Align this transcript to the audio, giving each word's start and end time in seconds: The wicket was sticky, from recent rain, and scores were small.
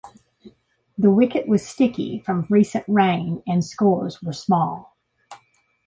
The 0.97 1.11
wicket 1.11 1.47
was 1.47 1.63
sticky, 1.63 2.23
from 2.25 2.47
recent 2.49 2.85
rain, 2.87 3.43
and 3.45 3.63
scores 3.63 4.19
were 4.23 4.33
small. 4.33 4.97